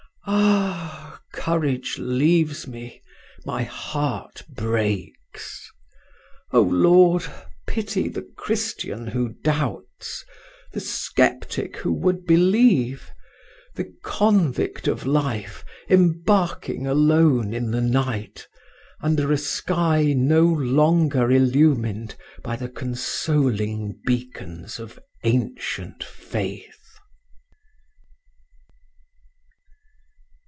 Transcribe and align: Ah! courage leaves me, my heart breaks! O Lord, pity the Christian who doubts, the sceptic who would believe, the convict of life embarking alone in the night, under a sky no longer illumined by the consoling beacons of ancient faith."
Ah! 0.27 1.19
courage 1.33 1.97
leaves 1.97 2.67
me, 2.67 3.01
my 3.43 3.63
heart 3.63 4.43
breaks! 4.47 5.67
O 6.51 6.61
Lord, 6.61 7.23
pity 7.65 8.07
the 8.07 8.27
Christian 8.37 9.07
who 9.07 9.29
doubts, 9.43 10.23
the 10.73 10.79
sceptic 10.79 11.77
who 11.77 11.91
would 11.91 12.27
believe, 12.27 13.09
the 13.73 13.91
convict 14.03 14.87
of 14.87 15.07
life 15.07 15.65
embarking 15.89 16.85
alone 16.85 17.51
in 17.51 17.71
the 17.71 17.81
night, 17.81 18.45
under 19.01 19.31
a 19.31 19.37
sky 19.39 20.13
no 20.15 20.43
longer 20.45 21.31
illumined 21.31 22.13
by 22.43 22.55
the 22.55 22.69
consoling 22.69 23.99
beacons 24.05 24.77
of 24.79 24.99
ancient 25.23 26.03
faith." 26.03 26.75